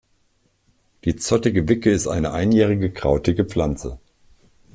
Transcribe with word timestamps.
Die 1.05 1.15
Zottige 1.15 1.69
Wicke 1.69 1.91
ist 1.91 2.07
eine 2.07 2.31
einjährige 2.31 2.91
krautige 2.91 3.45
Pflanze. 3.45 3.99